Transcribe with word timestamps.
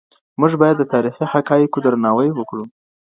موږ 0.39 0.51
باید 0.61 0.75
د 0.79 0.83
تاریخي 0.93 1.25
حقایقو 1.33 1.83
درناوی 1.85 2.29
وکړو. 2.33 2.63